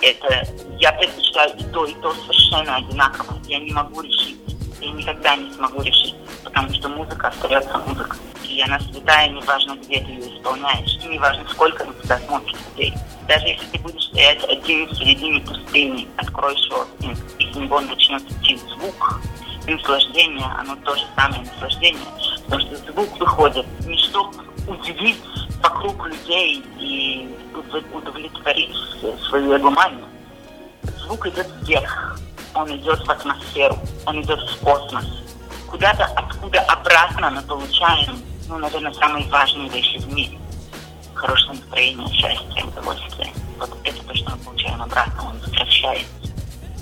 это 0.00 0.46
я 0.78 0.92
предпочитаю 0.92 1.56
и 1.58 1.64
то, 1.64 1.84
и 1.84 1.94
то 1.94 2.12
совершенно 2.14 2.76
одинаково. 2.76 3.38
Я 3.46 3.58
не 3.58 3.72
могу 3.72 4.00
решить. 4.00 4.36
Я 4.80 4.90
никогда 4.92 5.36
не 5.36 5.52
смогу 5.52 5.82
решить, 5.82 6.14
потому 6.44 6.72
что 6.72 6.88
музыка 6.88 7.28
остается 7.28 7.78
музыкой. 7.78 8.18
И 8.58 8.60
она 8.60 8.76
святая, 8.80 9.28
неважно, 9.28 9.76
где 9.76 10.00
ты 10.00 10.10
ее 10.10 10.36
исполняешь, 10.36 10.98
и 11.04 11.06
неважно, 11.06 11.48
сколько 11.48 11.84
на 11.84 11.92
тебя 11.92 12.18
смотрит 12.18 12.56
людей. 12.70 12.92
Даже 13.28 13.46
если 13.46 13.64
ты 13.66 13.78
будешь 13.78 14.02
стоять 14.06 14.42
один 14.48 14.88
в 14.88 14.96
середине 14.96 15.40
пустыни, 15.42 16.08
откроешь 16.16 16.68
рот, 16.68 16.88
и 16.98 17.44
из 17.44 17.54
него 17.54 17.80
начнет 17.80 18.20
идти 18.20 18.56
звук, 18.56 19.20
наслаждение, 19.64 20.44
оно 20.58 20.74
то 20.84 20.96
же 20.96 21.04
самое 21.14 21.42
наслаждение. 21.42 22.02
Потому 22.46 22.62
что 22.62 22.76
звук 22.78 23.20
выходит 23.20 23.66
не 23.86 23.96
чтобы 23.96 24.36
удивить 24.66 25.22
вокруг 25.62 26.06
людей 26.08 26.60
и 26.80 27.32
удовлетворить 27.92 28.74
свою 29.28 29.56
эгоманию. 29.56 30.04
Звук 31.04 31.28
идет 31.28 31.46
вверх, 31.62 32.18
он 32.54 32.76
идет 32.76 33.06
в 33.06 33.08
атмосферу, 33.08 33.78
он 34.04 34.20
идет 34.20 34.40
в 34.40 34.58
космос. 34.64 35.06
Куда-то, 35.70 36.06
откуда 36.16 36.60
обратно 36.62 37.30
мы 37.30 37.42
получаем, 37.42 38.20
ну, 38.48 38.58
наверное, 38.58 38.92
самые 38.94 39.26
важные 39.28 39.68
вещи 39.68 39.98
в 39.98 40.12
мире. 40.12 40.38
Хорошее 41.14 41.52
настроение, 41.52 42.08
счастье, 42.08 42.64
удовольствие. 42.64 43.32
Вот 43.58 43.70
это 43.84 44.02
то, 44.02 44.14
что 44.14 44.30
мы 44.30 44.38
получаем 44.38 44.82
обратно, 44.82 45.28
он 45.28 45.38
возвращается. 45.38 46.06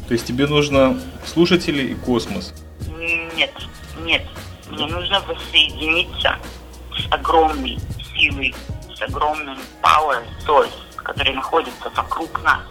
То 0.07 0.15
есть 0.15 0.27
тебе 0.27 0.47
нужно 0.47 1.01
слушатели 1.25 1.83
и 1.83 1.95
космос? 1.95 2.55
Нет, 3.35 3.53
нет. 4.05 4.23
Мне 4.71 4.87
нужно 4.87 5.21
воссоединиться 5.21 6.37
с 6.93 7.13
огромной 7.13 7.79
силой, 8.15 8.55
с 8.95 9.03
огромным 9.03 9.59
power 9.83 10.23
source, 10.47 10.71
который 10.97 11.35
находится 11.35 11.91
вокруг 11.91 12.43
нас. 12.45 12.63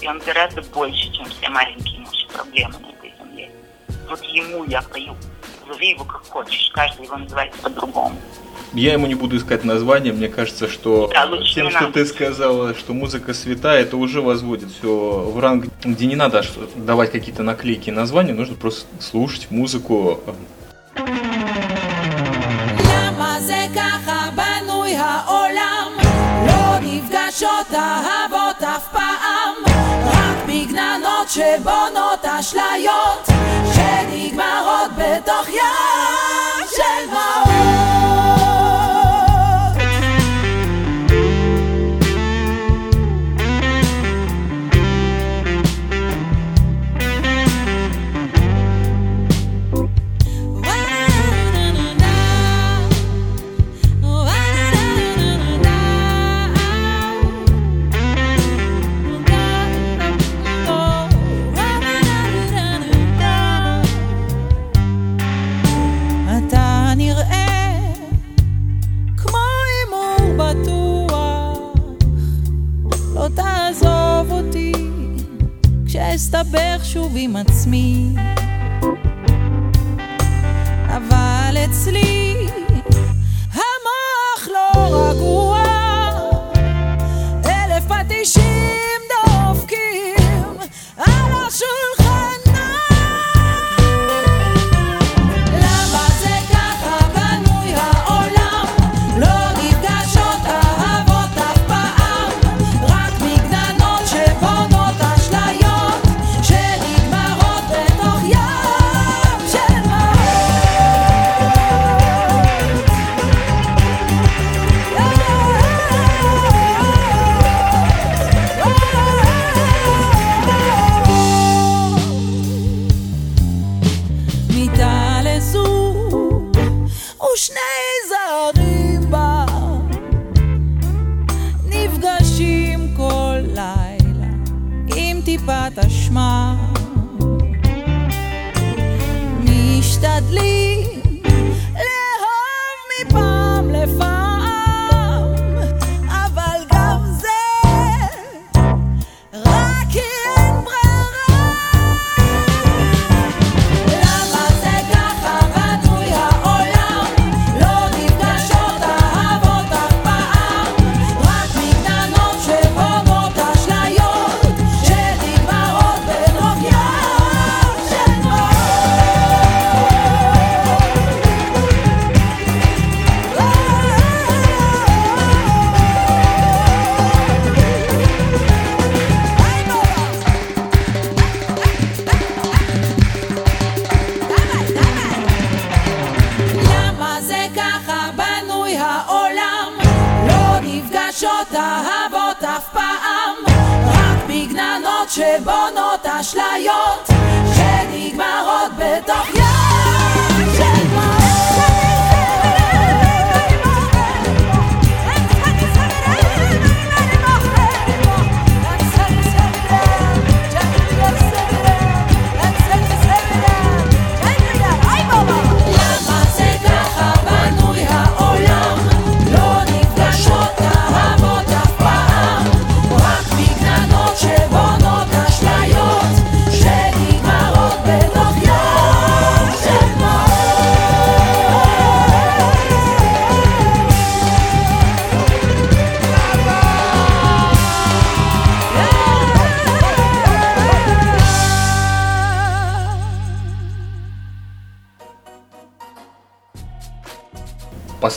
И 0.00 0.08
он 0.08 0.18
гораздо 0.18 0.62
больше, 0.62 1.10
чем 1.12 1.24
все 1.26 1.48
маленькие 1.48 2.00
наши 2.00 2.26
проблемы 2.28 2.74
на 2.80 2.88
этой 2.88 3.14
земле. 3.18 3.50
Вот 4.08 4.22
ему 4.24 4.64
я 4.64 4.82
пою. 4.82 5.16
Зови 5.72 5.90
его 5.90 6.04
как 6.04 6.22
хочешь, 6.28 6.70
каждый 6.74 7.06
его 7.06 7.16
называет 7.16 7.54
по-другому. 7.54 8.14
Я 8.74 8.92
ему 8.94 9.06
не 9.06 9.14
буду 9.14 9.36
искать 9.36 9.64
название, 9.64 10.12
мне 10.12 10.28
кажется, 10.28 10.68
что 10.68 11.10
да, 11.12 11.28
тем, 11.54 11.70
что 11.70 11.92
ты 11.92 12.06
сказала, 12.06 12.74
что 12.74 12.94
музыка 12.94 13.34
святая, 13.34 13.82
это 13.82 13.96
уже 13.96 14.22
возводит 14.22 14.70
все 14.70 14.88
в 14.88 15.38
ранг, 15.38 15.66
где 15.84 16.06
не 16.06 16.16
надо 16.16 16.42
давать 16.76 17.12
какие-то 17.12 17.42
наклейки 17.42 17.90
и 17.90 17.92
названия, 17.92 18.32
нужно 18.32 18.54
просто 18.54 18.86
слушать 19.00 19.50
музыку. 19.50 20.20
שבונות 31.34 32.24
אשליות 32.24 33.28
שנגמרות 33.74 34.90
בתוך 34.96 35.48
ים 35.48 36.66
של 36.70 37.06
דמעות 37.10 38.41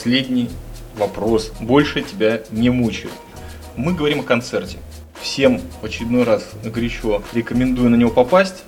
последний 0.06 0.48
вопрос 0.96 1.50
больше 1.58 2.00
тебя 2.00 2.40
не 2.52 2.70
мучает. 2.70 3.12
Мы 3.74 3.92
говорим 3.92 4.20
о 4.20 4.22
концерте. 4.22 4.78
Всем 5.20 5.60
в 5.82 5.84
очередной 5.84 6.22
раз 6.22 6.48
горячо 6.62 7.24
рекомендую 7.32 7.90
на 7.90 7.96
него 7.96 8.10
попасть, 8.10 8.62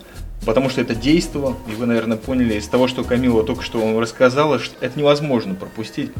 потому 0.45 0.69
что 0.69 0.81
это 0.81 0.97
действо, 0.97 1.57
и 1.69 1.77
вы, 1.77 1.87
наверное, 1.87 2.17
поняли 2.17 2.55
из 2.55 2.67
того, 2.67 2.89
что 2.89 3.05
Камила 3.05 3.45
только 3.45 3.63
что 3.63 3.79
вам 3.79 4.01
рассказала, 4.01 4.59
что 4.59 4.85
это 4.85 4.99
невозможно 4.99 5.55
пропустить. 5.55 6.11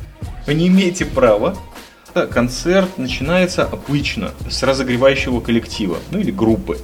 Вы 0.47 0.55
не 0.55 0.69
имеете 0.69 1.05
права. 1.05 1.59
Концерт 2.31 2.97
начинается 2.97 3.65
обычно 3.65 4.31
с 4.49 4.63
разогревающего 4.63 5.41
коллектива, 5.41 5.99
ну 6.13 6.21
или 6.21 6.31
группы. 6.31 6.79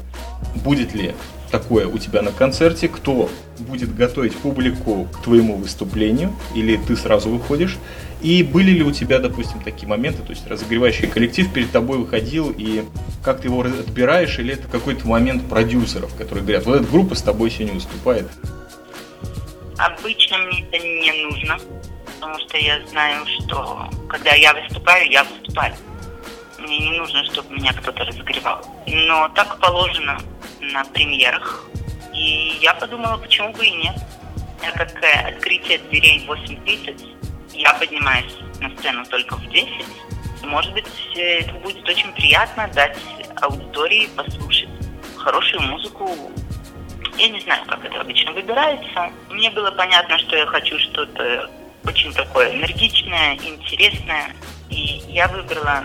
Будет 0.56 0.92
ли 0.92 1.14
такое 1.54 1.86
у 1.86 1.98
тебя 1.98 2.20
на 2.20 2.32
концерте, 2.32 2.88
кто 2.88 3.30
будет 3.60 3.94
готовить 3.94 4.36
публику 4.36 5.06
к 5.12 5.22
твоему 5.22 5.56
выступлению, 5.56 6.34
или 6.52 6.76
ты 6.76 6.96
сразу 6.96 7.30
выходишь, 7.30 7.78
и 8.22 8.42
были 8.42 8.72
ли 8.72 8.82
у 8.82 8.90
тебя, 8.90 9.20
допустим, 9.20 9.62
такие 9.62 9.86
моменты, 9.86 10.22
то 10.22 10.30
есть 10.30 10.44
разогревающий 10.48 11.06
коллектив 11.06 11.52
перед 11.52 11.70
тобой 11.70 11.98
выходил, 11.98 12.52
и 12.58 12.82
как 13.22 13.40
ты 13.40 13.46
его 13.46 13.60
отбираешь, 13.60 14.36
или 14.40 14.54
это 14.54 14.66
какой-то 14.66 15.06
момент 15.06 15.48
продюсеров, 15.48 16.12
которые 16.16 16.42
говорят, 16.42 16.66
вот 16.66 16.80
эта 16.80 16.90
группа 16.90 17.14
с 17.14 17.22
тобой 17.22 17.52
сегодня 17.52 17.74
выступает? 17.74 18.26
Обычно 19.78 20.38
мне 20.38 20.66
это 20.68 20.78
не 20.84 21.12
нужно, 21.22 21.56
потому 22.14 22.36
что 22.40 22.58
я 22.58 22.84
знаю, 22.88 23.24
что 23.26 23.88
когда 24.08 24.34
я 24.34 24.52
выступаю, 24.54 25.08
я 25.08 25.22
выступаю. 25.22 25.74
Мне 26.58 26.78
не 26.78 26.98
нужно, 26.98 27.24
чтобы 27.26 27.54
меня 27.54 27.72
кто-то 27.74 28.04
разогревал. 28.04 28.64
Но 28.86 29.28
так 29.36 29.60
положено 29.60 30.18
на 30.72 30.84
премьерах. 30.84 31.64
И 32.12 32.58
я 32.60 32.74
подумала, 32.74 33.16
почему 33.16 33.52
бы 33.52 33.66
и 33.66 33.72
нет. 33.72 33.96
Так 34.60 34.74
как 34.74 35.02
э, 35.02 35.28
открытие 35.28 35.78
дверей 35.78 36.24
в 36.26 36.30
8.30 36.30 37.14
я 37.52 37.72
поднимаюсь 37.74 38.36
на 38.60 38.70
сцену 38.76 39.04
только 39.06 39.36
в 39.36 39.48
10. 39.48 39.86
Может 40.44 40.72
быть, 40.72 40.86
это 41.14 41.52
будет 41.54 41.88
очень 41.88 42.12
приятно 42.12 42.68
дать 42.74 42.96
аудитории 43.40 44.08
послушать 44.16 44.68
хорошую 45.16 45.62
музыку. 45.62 46.08
Я 47.16 47.28
не 47.28 47.40
знаю, 47.40 47.64
как 47.66 47.84
это 47.84 48.00
обычно 48.00 48.32
выбирается. 48.32 49.10
Мне 49.30 49.50
было 49.50 49.70
понятно, 49.70 50.18
что 50.18 50.36
я 50.36 50.46
хочу 50.46 50.78
что-то 50.78 51.50
очень 51.86 52.12
такое 52.12 52.54
энергичное, 52.54 53.34
интересное. 53.36 54.34
И 54.68 55.02
я 55.08 55.28
выбрала 55.28 55.84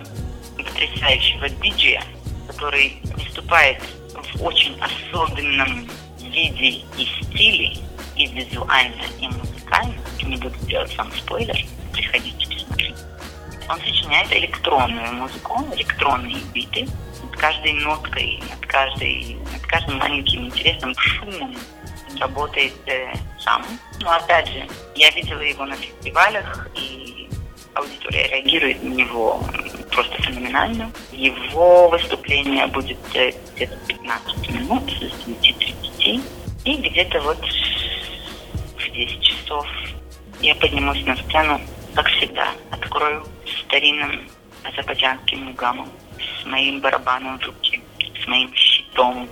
потрясающего 0.58 1.50
диджея, 1.50 2.04
который 2.48 2.98
выступает 3.16 3.82
в 4.24 4.44
очень 4.44 4.78
особенном 4.80 5.88
виде 6.20 6.84
и 6.98 7.06
стиле, 7.06 7.74
и 8.16 8.28
визуально, 8.28 9.04
и 9.20 9.28
музыкально 9.28 9.96
не 10.24 10.38
буду 10.38 10.56
делать 10.68 10.96
вам 10.98 11.12
спойлер, 11.12 11.56
приходите 11.94 12.48
посмотреть. 12.48 12.96
Он 13.70 13.80
сочиняет 13.80 14.32
электронную 14.32 15.14
музыку, 15.14 15.66
электронные 15.76 16.42
биты. 16.54 16.88
Над 17.24 17.36
каждой 17.38 17.74
ноткой, 17.74 18.42
над, 18.50 18.66
каждой, 18.68 19.38
над 19.52 19.62
каждым 19.68 19.98
маленьким 19.98 20.46
интересным 20.46 20.94
шумом 20.98 21.56
работает 22.20 22.74
э, 22.88 23.14
сам. 23.40 23.66
Но 24.02 24.12
опять 24.12 24.48
же, 24.48 24.68
я 24.96 25.10
видела 25.12 25.42
его 25.42 25.66
на 25.66 25.76
фестивалях, 25.76 26.68
и 26.76 27.19
аудитория 27.80 28.28
реагирует 28.28 28.84
на 28.84 28.94
него 28.94 29.42
просто 29.92 30.22
феноменально. 30.22 30.92
Его 31.12 31.90
выступление 31.90 32.68
будет 32.68 32.98
э, 33.16 33.32
где-то 33.56 33.78
15 33.88 34.50
минут, 34.52 34.84
с 34.92 35.28
9.30. 35.28 36.22
И 36.66 36.76
где-то 36.76 37.22
вот 37.22 37.40
в 38.78 38.92
10 38.92 39.22
часов 39.22 39.66
я 40.42 40.56
поднимусь 40.56 41.04
на 41.06 41.16
сцену, 41.16 41.60
как 41.96 42.08
всегда, 42.10 42.50
открою 42.72 43.26
старинным 43.66 44.28
азербайджанским 44.64 45.46
мугамом, 45.46 45.90
с 46.20 46.46
моим 46.46 46.82
барабаном 46.82 47.40
в 47.40 47.46
руке, 47.46 47.82
с 48.22 48.28
моим 48.28 48.54
щитом. 48.54 49.28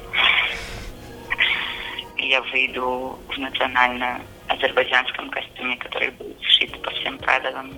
Я 2.17 2.41
выйду 2.41 3.19
в 3.27 3.37
национально 3.37 4.21
азербайджанском 4.47 5.29
костюме, 5.29 5.77
который 5.77 6.11
будет 6.11 6.41
сшит 6.41 6.81
по 6.81 6.91
всем 6.91 7.17
правилам 7.19 7.73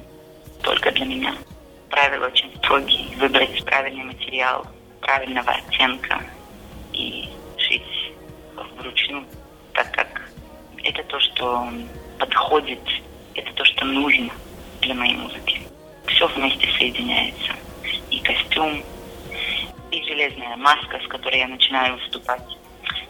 только 0.62 0.92
для 0.92 1.06
меня. 1.06 1.36
Правила 1.90 2.28
очень 2.28 2.56
строгие. 2.58 3.16
Выбрать 3.18 3.64
правильный 3.66 4.04
материал, 4.04 4.66
правильного 5.02 5.52
оттенка 5.52 6.22
и 6.94 7.28
шить 7.58 8.14
вручную, 8.78 9.26
так 9.74 9.92
как 9.94 10.30
это 10.84 11.04
то, 11.04 11.20
что 11.20 11.70
подходит 12.18 12.80
это 13.36 13.54
то, 13.54 13.66
что 13.66 13.86
нужно 13.86 14.32
для 14.82 14.94
моей 14.94 15.16
музыки. 15.16 15.62
Все 16.08 16.28
вместе 16.28 16.68
соединяется. 16.78 17.54
И 18.10 18.20
костюм, 18.20 18.84
и 19.92 20.04
железная 20.04 20.56
маска, 20.58 21.00
с 21.04 21.08
которой 21.08 21.40
я 21.40 21.48
начинаю 21.48 21.96
выступать. 21.98 22.42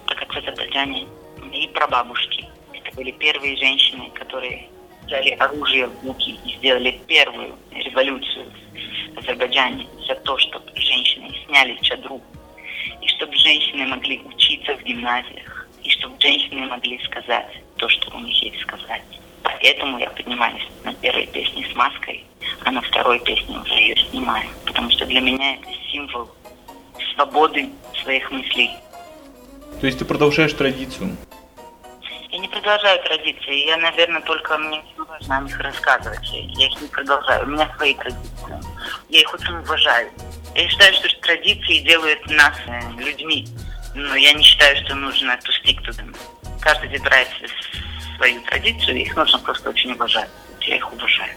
Так 0.08 0.18
как 0.18 0.34
в 0.34 0.38
Азербайджане 0.38 1.08
мои 1.38 1.68
прабабушки, 1.68 2.48
это 2.74 2.96
были 2.96 3.12
первые 3.12 3.58
женщины, 3.58 4.10
которые 4.12 4.70
взяли 5.10 5.32
оружие 5.32 5.88
в 5.88 6.06
руки 6.06 6.40
и 6.46 6.58
сделали 6.58 7.00
первую 7.08 7.56
революцию 7.72 8.46
в 9.16 9.20
Азербайджане 9.20 9.88
за 10.08 10.16
то, 10.16 10.38
чтобы 10.38 10.72
женщины 10.76 11.36
сняли 11.46 11.78
чадру, 11.82 12.22
и 13.02 13.08
чтобы 13.08 13.36
женщины 13.36 13.88
могли 13.88 14.22
учиться 14.24 14.76
в 14.76 14.84
гимназиях, 14.84 15.68
и 15.84 15.90
чтобы 15.90 16.16
женщины 16.20 16.68
могли 16.68 17.00
сказать 17.06 17.60
то, 17.78 17.90
что 17.90 18.16
у 18.16 18.20
них 18.20 18.44
есть 18.44 18.62
сказать. 18.62 19.02
Поэтому 19.42 19.98
я 19.98 20.10
поднимаюсь 20.12 20.68
на 20.84 20.94
первой 20.94 21.26
песне 21.28 21.68
с 21.72 21.76
маской, 21.76 22.24
а 22.64 22.72
на 22.72 22.82
второй 22.82 23.20
песне 23.20 23.58
уже 23.58 23.74
ее 23.74 23.96
снимаю. 24.12 24.48
Потому 24.66 24.92
что 24.92 25.06
для 25.06 25.22
меня 25.22 25.56
это 25.56 25.68
символ 25.92 26.30
свободы 27.16 27.70
своих 28.04 28.30
мыслей. 28.32 28.70
То 29.82 29.88
есть 29.88 29.98
ты 29.98 30.06
продолжаешь 30.06 30.54
традицию? 30.54 31.18
Не 32.40 32.48
продолжаю 32.48 33.04
традиции. 33.04 33.68
Я, 33.68 33.78
наверное, 33.78 34.22
только 34.22 34.58
мне 34.58 34.78
не 34.78 35.06
важно 35.06 35.38
о 35.38 35.42
них 35.42 35.60
рассказывать. 35.60 36.26
Я 36.32 36.68
их 36.68 36.82
не 36.82 36.88
продолжаю. 36.88 37.44
У 37.44 37.50
меня 37.50 37.70
свои 37.76 37.94
традиции. 37.96 38.60
Я 39.10 39.22
их 39.22 39.34
очень 39.34 39.58
уважаю. 39.58 40.10
Я 40.56 40.70
считаю, 40.70 40.94
что 40.94 41.10
традиции 41.22 41.80
делают 41.80 42.26
нас 42.28 42.54
э, 42.68 42.80
людьми. 42.98 43.48
Но 43.96 44.16
я 44.16 44.34
не 44.34 44.44
считаю, 44.44 44.78
что 44.86 44.96
нужно 44.96 45.32
to 45.34 45.50
stick 45.64 45.84
to 45.84 45.92
them. 45.92 46.16
Каждый 46.62 46.90
выбирает 46.90 47.28
свою 48.18 48.42
традицию, 48.44 48.98
их 48.98 49.16
нужно 49.16 49.40
просто 49.40 49.70
очень 49.70 49.92
уважать. 49.92 50.30
Я 50.62 50.78
их 50.78 50.94
уважаю. 50.94 51.34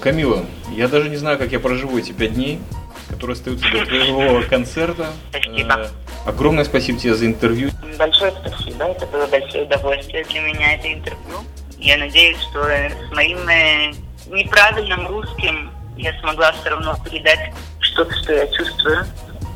Камила, 0.00 0.44
я 0.70 0.88
даже 0.88 1.08
не 1.08 1.16
знаю, 1.16 1.38
как 1.38 1.50
я 1.52 1.60
проживу 1.60 1.98
эти 1.98 2.12
пять 2.12 2.34
дней, 2.34 2.60
которые 3.10 3.34
остаются 3.34 3.68
до 3.70 3.84
твоего 3.84 4.42
концерта. 4.50 5.12
Спасибо. 5.30 5.90
Э, 6.28 6.30
огромное 6.30 6.64
спасибо 6.64 6.98
тебе 6.98 7.14
за 7.14 7.26
интервью. 7.26 7.70
Большое 7.98 8.32
спасибо. 8.32 8.84
Это 8.84 9.06
было 9.06 9.26
большое 9.26 9.64
удовольствие 9.64 10.24
для 10.24 10.40
меня, 10.40 10.74
это 10.74 10.92
интервью. 10.92 11.38
Я 11.78 11.96
надеюсь, 11.96 12.38
что 12.50 12.64
с 12.64 13.14
моим 13.14 13.38
э, 13.48 13.92
неправильным 14.28 15.06
русским 15.08 15.70
я 15.96 16.18
смогла 16.20 16.52
все 16.52 16.70
равно 16.70 16.96
передать 17.04 17.52
что-то, 17.80 18.14
что 18.22 18.32
я 18.32 18.46
чувствую. 18.48 19.04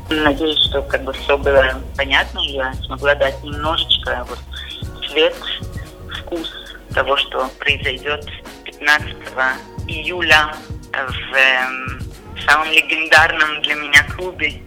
Надеюсь, 0.09 0.59
что 0.69 0.81
как 0.81 1.03
бы 1.03 1.13
все 1.13 1.37
было 1.37 1.81
понятно, 1.95 2.39
и 2.39 2.53
я 2.53 2.73
смогла 2.85 3.15
дать 3.15 3.41
немножечко 3.43 4.25
вот 4.27 4.39
цвет 5.07 5.35
вкус 6.21 6.51
того, 6.93 7.17
что 7.17 7.49
произойдет 7.59 8.27
15 8.65 9.15
июля 9.87 10.53
в 10.91 11.35
э, 11.35 12.45
самом 12.45 12.71
легендарном 12.71 13.61
для 13.61 13.75
меня 13.75 14.03
клубе 14.15 14.61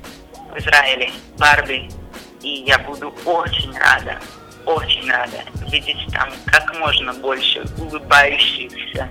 в 0.53 0.59
Израиле, 0.59 1.11
Барби. 1.39 1.89
И 2.43 2.65
я 2.67 2.79
буду 2.79 3.15
очень 3.25 3.77
рада, 3.79 4.21
очень 4.65 5.11
рада 5.11 5.43
видеть 5.71 6.07
там 6.13 6.31
как 6.47 6.79
можно 6.79 7.13
больше 7.15 7.65
улыбающихся 7.79 9.11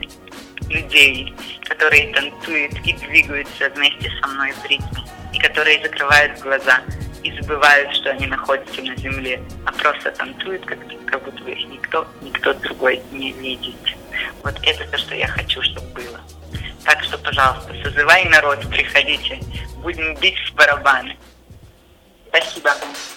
людей, 0.70 1.34
которые 1.68 2.14
танцуют 2.14 2.74
и 2.86 2.94
двигаются 2.94 3.70
вместе 3.76 4.12
со 4.22 4.28
мной 4.28 4.52
в 4.52 4.66
ритме, 4.66 5.04
и 5.34 5.40
которые 5.40 5.82
закрывают 5.82 6.40
глаза 6.40 6.82
и 7.24 7.32
забывают, 7.42 7.94
что 7.96 8.12
они 8.12 8.28
находятся 8.28 8.82
на 8.82 8.96
земле, 8.98 9.42
а 9.66 9.72
просто 9.72 10.12
танцуют, 10.12 10.66
как, 10.66 10.78
как 11.08 11.24
будто 11.24 11.50
их 11.50 11.68
никто, 11.68 12.08
никто 12.22 12.54
другой 12.54 13.02
не 13.12 13.32
видит. 13.34 13.76
Вот 14.44 14.56
это 14.62 14.88
то, 14.88 14.98
что 14.98 15.16
я 15.16 15.28
хочу, 15.28 15.62
чтобы 15.64 15.88
было. 15.90 16.22
Так 16.84 17.04
что, 17.04 17.18
пожалуйста, 17.18 17.74
созывай 17.84 18.26
народ, 18.26 18.60
приходите, 18.70 19.40
будем 19.82 20.16
бить 20.18 20.38
в 20.38 20.54
барабаны. 20.54 21.18
Спасибо. 22.36 23.15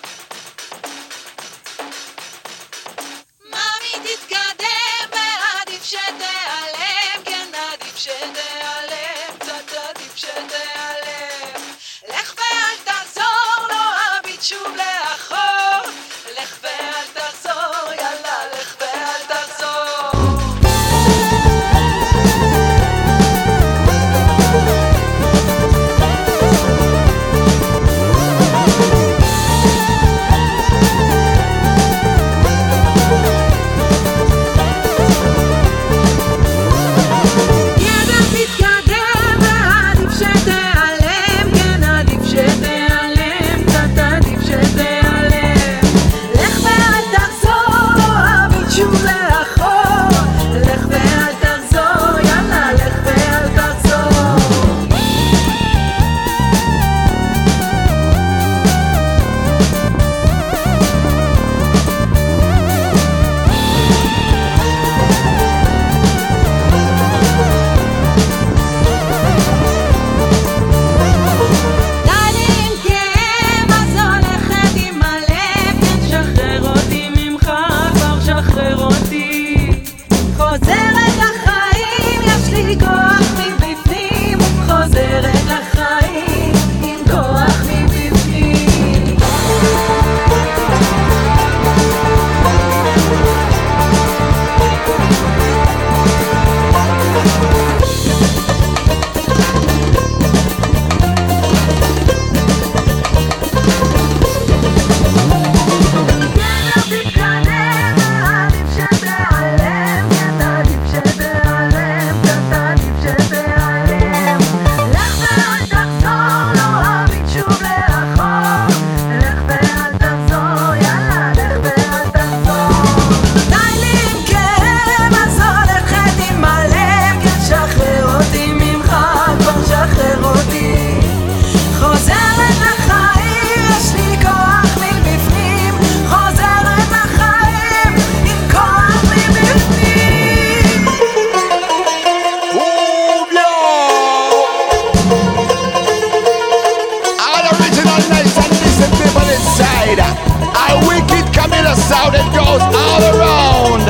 I 150.54 150.78
wicked 150.86 151.26
Camilla 151.34 151.74
sound 151.74 152.14
it 152.14 152.26
goes 152.34 152.62
all 152.62 153.02
around. 153.14 153.86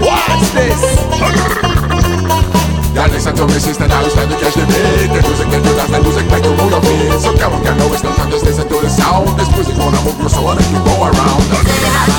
Watch 0.00 0.44
this. 0.54 0.80
Now 2.94 3.06
listen 3.06 3.34
to 3.36 3.46
me, 3.46 3.58
sister. 3.58 3.86
Now 3.86 4.04
it's 4.04 4.14
time 4.14 4.28
to 4.28 4.36
catch 4.36 4.54
the 4.54 4.66
beat. 4.66 5.10
The 5.12 5.20
music 5.22 5.48
that 5.50 5.62
you 5.62 5.74
dance. 5.76 5.90
the 5.90 6.00
music 6.02 6.26
make 6.30 6.44
you 6.44 6.54
move 6.56 6.70
your 6.70 6.82
feet. 6.82 7.20
So 7.20 7.36
come 7.36 7.54
on, 7.54 7.62
girl, 7.62 7.76
no, 7.76 7.92
it's 7.92 8.02
no 8.02 8.12
time. 8.14 8.30
Just 8.30 8.44
listen 8.44 8.68
to 8.68 8.80
the 8.80 8.90
sound. 8.90 9.38
This 9.38 9.48
music 9.54 9.76
gonna 9.76 10.00
move 10.02 10.18
your 10.18 10.28
soul 10.28 10.50
and 10.50 10.66
you 10.66 10.80
go 10.82 11.04
around. 11.06 11.42
Say 11.48 11.84
hi, 11.84 12.18